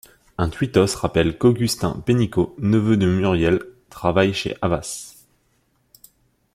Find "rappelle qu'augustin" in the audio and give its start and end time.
0.95-1.91